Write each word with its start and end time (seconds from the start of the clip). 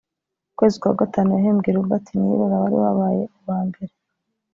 mu 0.47 0.53
kwezi 0.57 0.75
kwa 0.81 0.97
Gatanu 1.01 1.29
yahembye 1.35 1.75
Robert 1.77 2.05
Niyirora 2.11 2.55
wari 2.63 2.75
wabaye 2.83 3.23
uwa 3.39 3.59
mbere 3.67 3.93